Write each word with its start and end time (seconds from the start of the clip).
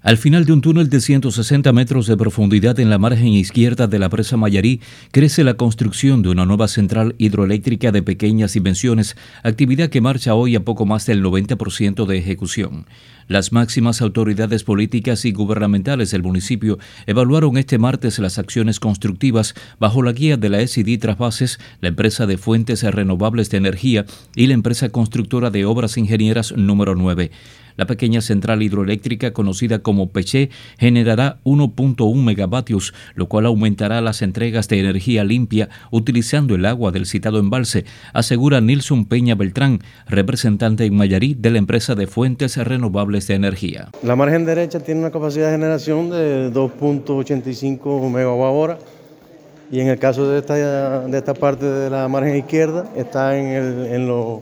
Al 0.00 0.16
final 0.16 0.44
de 0.44 0.52
un 0.52 0.60
túnel 0.60 0.88
de 0.88 1.00
160 1.00 1.72
metros 1.72 2.06
de 2.06 2.16
profundidad 2.16 2.78
en 2.78 2.88
la 2.88 2.98
margen 2.98 3.28
izquierda 3.28 3.88
de 3.88 3.98
la 3.98 4.08
presa 4.08 4.36
Mayarí, 4.36 4.80
crece 5.10 5.42
la 5.42 5.54
construcción 5.54 6.22
de 6.22 6.28
una 6.28 6.46
nueva 6.46 6.68
central 6.68 7.16
hidroeléctrica 7.18 7.90
de 7.90 8.02
pequeñas 8.02 8.52
dimensiones, 8.52 9.16
actividad 9.42 9.88
que 9.88 10.00
marcha 10.00 10.34
hoy 10.34 10.54
a 10.54 10.64
poco 10.64 10.86
más 10.86 11.04
del 11.04 11.24
90% 11.24 12.06
de 12.06 12.16
ejecución. 12.16 12.86
Las 13.26 13.52
máximas 13.52 14.00
autoridades 14.00 14.62
políticas 14.62 15.24
y 15.24 15.32
gubernamentales 15.32 16.12
del 16.12 16.22
municipio 16.22 16.78
evaluaron 17.06 17.58
este 17.58 17.76
martes 17.76 18.20
las 18.20 18.38
acciones 18.38 18.80
constructivas 18.80 19.54
bajo 19.80 20.02
la 20.02 20.12
guía 20.12 20.36
de 20.36 20.48
la 20.48 20.66
SID 20.66 21.00
Trasbases, 21.00 21.58
la 21.80 21.88
empresa 21.88 22.26
de 22.26 22.38
fuentes 22.38 22.84
renovables 22.84 23.50
de 23.50 23.58
energía 23.58 24.06
y 24.36 24.46
la 24.46 24.54
empresa 24.54 24.90
constructora 24.90 25.50
de 25.50 25.66
obras 25.66 25.98
ingenieras 25.98 26.52
número 26.56 26.94
9. 26.94 27.30
La 27.78 27.86
pequeña 27.86 28.20
central 28.20 28.62
hidroeléctrica 28.62 29.32
conocida 29.32 29.78
como 29.78 30.10
Peché 30.10 30.50
generará 30.78 31.38
1.1 31.44 32.22
megavatios, 32.22 32.92
lo 33.14 33.28
cual 33.28 33.46
aumentará 33.46 34.00
las 34.00 34.20
entregas 34.20 34.68
de 34.68 34.80
energía 34.80 35.22
limpia 35.22 35.68
utilizando 35.92 36.56
el 36.56 36.66
agua 36.66 36.90
del 36.90 37.06
citado 37.06 37.38
embalse, 37.38 37.84
asegura 38.12 38.60
Nilson 38.60 39.06
Peña 39.06 39.36
Beltrán, 39.36 39.78
representante 40.08 40.84
en 40.84 40.96
Mayarí 40.96 41.34
de 41.34 41.50
la 41.50 41.58
empresa 41.58 41.94
de 41.94 42.08
fuentes 42.08 42.56
renovables 42.56 43.28
de 43.28 43.34
energía. 43.34 43.90
La 44.02 44.16
margen 44.16 44.44
derecha 44.44 44.80
tiene 44.80 45.00
una 45.00 45.12
capacidad 45.12 45.46
de 45.46 45.52
generación 45.52 46.10
de 46.10 46.52
2.85 46.52 48.10
megawatt 48.10 48.80
y 49.70 49.80
en 49.80 49.86
el 49.86 49.98
caso 50.00 50.28
de 50.28 50.40
esta, 50.40 51.06
de 51.06 51.16
esta 51.16 51.34
parte 51.34 51.64
de 51.64 51.90
la 51.90 52.08
margen 52.08 52.36
izquierda 52.36 52.90
está 52.96 53.38
en, 53.38 53.46
el, 53.46 53.86
en 53.86 54.08
los 54.08 54.40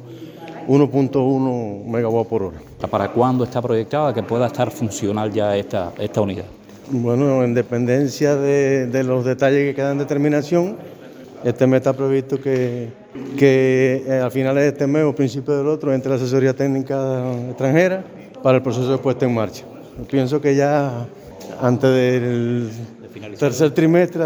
1.1 0.67 1.85
megawatt 1.85 2.29
por 2.29 2.43
hora. 2.43 2.59
¿Para 2.91 3.09
cuándo 3.09 3.45
está 3.45 3.63
proyectada 3.63 4.13
que 4.13 4.23
pueda 4.23 4.47
estar 4.47 4.71
funcional 4.71 5.33
ya 5.33 5.57
esta, 5.57 5.93
esta 5.99 6.21
unidad? 6.21 6.45
Bueno, 6.91 7.43
en 7.43 7.55
dependencia 7.55 8.37
de, 8.37 9.03
los 9.05 9.25
detalles 9.25 9.69
que 9.69 9.75
quedan 9.75 9.93
en 9.93 9.99
determinación, 9.99 10.77
este 11.45 11.67
mes 11.67 11.79
está 11.79 11.93
previsto 11.93 12.41
que, 12.41 12.91
que 13.37 14.05
eh, 14.07 14.21
a 14.21 14.31
finales 14.31 14.63
de 14.63 14.69
este 14.69 14.87
mes 14.87 15.05
o 15.05 15.15
principios 15.15 15.59
del 15.59 15.67
otro 15.67 15.93
entre 15.93 16.11
la 16.11 16.17
asesoría 16.17 16.55
técnica 16.55 17.33
extranjera 17.49 18.05
para 18.43 18.59
el 18.59 18.63
proceso 18.63 18.91
de 18.91 18.99
puesta 18.99 19.27
en 19.27 19.35
marcha. 19.35 19.65
Pienso 20.09 20.41
que 20.41 20.55
ya 20.55 21.07
antes 21.61 21.91
del 21.91 22.71
tercer 23.39 23.71
trimestre 23.73 24.25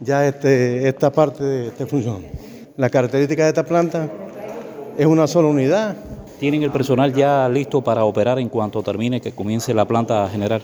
ya 0.00 0.26
este, 0.26 0.88
esta 0.88 1.12
parte 1.12 1.68
esté 1.68 1.86
funcionando. 1.86 2.28
La 2.76 2.90
característica 2.90 3.44
de 3.44 3.48
esta 3.50 3.64
planta 3.64 4.08
es 4.96 5.06
una 5.06 5.26
sola 5.26 5.48
unidad, 5.48 5.96
¿Tienen 6.42 6.64
el 6.64 6.72
personal 6.72 7.14
ya 7.14 7.48
listo 7.48 7.82
para 7.82 8.02
operar 8.02 8.40
en 8.40 8.48
cuanto 8.48 8.82
termine, 8.82 9.20
que 9.20 9.30
comience 9.30 9.72
la 9.72 9.84
planta 9.84 10.24
a 10.24 10.28
generar? 10.28 10.60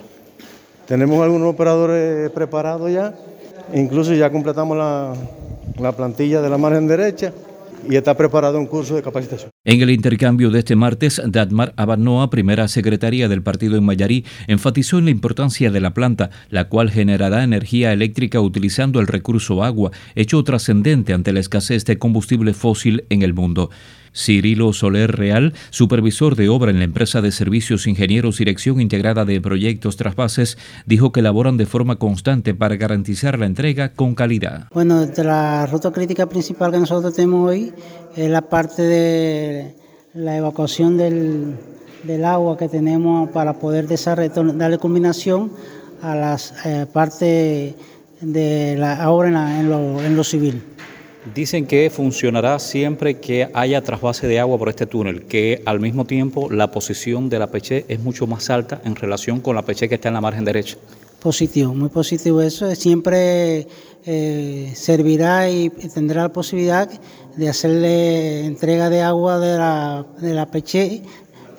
Tenemos 0.85 1.23
algunos 1.23 1.53
operadores 1.53 2.29
preparados 2.31 2.91
ya, 2.91 3.15
incluso 3.73 4.13
ya 4.13 4.29
completamos 4.29 4.75
la, 4.75 5.13
la 5.79 5.93
plantilla 5.93 6.41
de 6.41 6.49
la 6.49 6.57
margen 6.57 6.85
derecha 6.85 7.31
y 7.89 7.95
está 7.95 8.17
preparado 8.17 8.59
un 8.59 8.65
curso 8.65 8.97
de 8.97 9.01
capacitación. 9.01 9.51
En 9.63 9.81
el 9.81 9.89
intercambio 9.89 10.49
de 10.49 10.59
este 10.59 10.75
martes, 10.75 11.21
Dadmar 11.25 11.73
Abanoa, 11.77 12.29
primera 12.29 12.67
secretaria 12.67 13.29
del 13.29 13.41
partido 13.41 13.77
en 13.77 13.85
Mayarí, 13.85 14.25
enfatizó 14.47 14.97
en 14.97 15.05
la 15.05 15.11
importancia 15.11 15.71
de 15.71 15.79
la 15.79 15.93
planta, 15.93 16.29
la 16.49 16.67
cual 16.67 16.91
generará 16.91 17.41
energía 17.41 17.93
eléctrica 17.93 18.41
utilizando 18.41 18.99
el 18.99 19.07
recurso 19.07 19.63
agua, 19.63 19.91
hecho 20.15 20.43
trascendente 20.43 21.13
ante 21.13 21.31
la 21.31 21.39
escasez 21.39 21.85
de 21.85 21.97
combustible 21.97 22.53
fósil 22.53 23.05
en 23.09 23.21
el 23.21 23.33
mundo. 23.33 23.69
Cirilo 24.15 24.73
Soler 24.73 25.15
Real, 25.15 25.53
supervisor 25.69 26.35
de 26.35 26.49
obra 26.49 26.71
en 26.71 26.79
la 26.79 26.85
empresa 26.85 27.21
de 27.21 27.31
servicios 27.31 27.87
ingenieros 27.87 28.37
Dirección 28.37 28.81
Integrada 28.81 29.25
de 29.25 29.41
Proyectos 29.41 29.97
Traspases, 29.97 30.57
dijo 30.85 31.11
que 31.11 31.21
laboran 31.21 31.57
de 31.57 31.65
forma 31.65 31.97
constante 31.97 32.53
para 32.53 32.75
garantizar 32.75 33.39
la 33.39 33.45
entrega 33.45 33.93
con 33.93 34.15
calidad. 34.15 34.67
Bueno, 34.73 35.07
la 35.17 35.65
ruta 35.65 35.91
crítica 35.91 36.27
principal 36.27 36.71
que 36.71 36.79
nosotros 36.79 37.13
tenemos 37.13 37.49
hoy 37.49 37.73
es 38.15 38.29
la 38.29 38.41
parte 38.41 38.81
de 38.81 39.75
la 40.13 40.37
evacuación 40.37 40.97
del, 40.97 41.55
agua 42.25 42.57
que 42.57 42.67
tenemos 42.67 43.29
para 43.29 43.53
poder 43.53 43.87
darle 43.87 44.77
combinación 44.77 45.51
a 46.01 46.15
las 46.15 46.53
eh, 46.65 46.85
partes 46.91 47.75
de 48.21 48.75
la 48.77 49.09
obra 49.11 49.59
en, 49.59 49.69
lo, 49.69 50.01
en 50.01 50.15
lo 50.15 50.23
civil. 50.23 50.61
Dicen 51.33 51.65
que 51.67 51.89
funcionará 51.89 52.57
siempre 52.59 53.19
que 53.19 53.49
haya 53.53 53.83
trasvase 53.83 54.27
de 54.27 54.39
agua 54.39 54.57
por 54.57 54.69
este 54.69 54.85
túnel, 54.85 55.23
que 55.23 55.61
al 55.65 55.79
mismo 55.79 56.05
tiempo 56.05 56.49
la 56.49 56.71
posición 56.71 57.29
de 57.29 57.39
la 57.39 57.47
peche 57.47 57.85
es 57.87 57.99
mucho 57.99 58.25
más 58.27 58.49
alta 58.49 58.81
en 58.83 58.95
relación 58.95 59.39
con 59.39 59.55
la 59.55 59.63
peche 59.63 59.87
que 59.87 59.95
está 59.95 60.07
en 60.07 60.15
la 60.15 60.21
margen 60.21 60.45
derecha. 60.45 60.77
Positivo, 61.21 61.75
muy 61.75 61.89
positivo 61.89 62.41
eso. 62.41 62.73
Siempre 62.75 63.67
eh, 64.05 64.71
servirá 64.73 65.49
y 65.49 65.69
tendrá 65.69 66.23
la 66.23 66.33
posibilidad 66.33 66.89
de 67.35 67.49
hacerle 67.49 68.45
entrega 68.45 68.89
de 68.89 69.01
agua 69.01 69.39
de 69.39 69.57
la, 69.57 70.05
de 70.19 70.33
la 70.33 70.45
peche, 70.49 71.03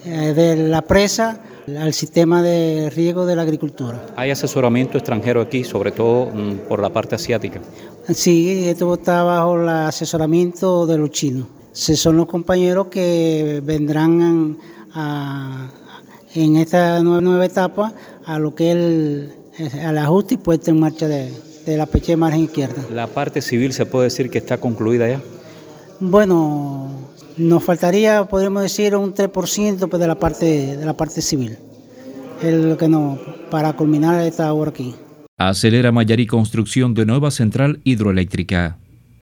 de 0.04 0.56
la 0.56 0.82
presa 0.82 1.40
al 1.78 1.92
sistema 1.92 2.42
de 2.42 2.90
riego 2.90 3.26
de 3.26 3.36
la 3.36 3.42
agricultura. 3.42 4.06
¿Hay 4.16 4.30
asesoramiento 4.30 4.98
extranjero 4.98 5.40
aquí, 5.40 5.64
sobre 5.64 5.92
todo 5.92 6.26
mm, 6.26 6.68
por 6.68 6.80
la 6.80 6.90
parte 6.90 7.14
asiática? 7.14 7.60
Sí, 8.08 8.68
esto 8.68 8.94
está 8.94 9.22
bajo 9.22 9.60
el 9.60 9.68
asesoramiento 9.68 10.86
de 10.86 10.98
los 10.98 11.10
chinos. 11.10 11.46
Se 11.72 11.96
son 11.96 12.16
los 12.16 12.26
compañeros 12.26 12.88
que 12.88 13.60
vendrán 13.64 14.58
en 16.34 16.56
esta 16.56 17.00
nueva, 17.00 17.44
etapa 17.44 17.92
a 18.24 18.38
lo 18.38 18.54
que 18.54 18.70
es 18.70 18.76
el, 18.76 19.32
al 19.84 19.98
ajuste 19.98 20.34
y 20.34 20.36
puesta 20.38 20.70
en 20.70 20.80
marcha 20.80 21.06
de, 21.06 21.30
la 21.66 21.86
peche 21.86 22.12
de 22.12 22.16
margen 22.16 22.40
izquierda. 22.40 22.82
¿La 22.92 23.06
parte 23.06 23.40
civil 23.40 23.72
se 23.72 23.86
puede 23.86 24.04
decir 24.04 24.30
que 24.30 24.38
está 24.38 24.58
concluida 24.58 25.08
ya? 25.08 25.20
Bueno, 26.00 26.90
nos 27.36 27.62
faltaría, 27.62 28.24
podríamos 28.24 28.62
decir, 28.62 28.96
un 28.96 29.14
3% 29.14 29.88
pues, 29.88 30.00
de 30.00 30.06
la 30.08 30.18
parte 30.18 30.76
de 30.76 30.84
la 30.84 30.96
parte 30.96 31.20
civil. 31.20 31.58
Es 32.42 32.76
que 32.78 32.88
no 32.88 33.18
para 33.50 33.74
culminar 33.74 34.24
esta 34.24 34.52
obra 34.52 34.70
aquí. 34.70 34.94
Acelera 35.36 35.92
Mayari 35.92 36.26
construcción 36.26 36.94
de 36.94 37.04
nueva 37.04 37.30
central 37.30 37.80
hidroeléctrica. 37.84 38.78